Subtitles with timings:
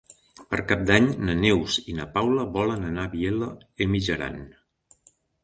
[0.51, 3.51] Per Cap d'Any na Neus i na Paula volen anar a Vielha
[3.85, 4.43] e Mijaran.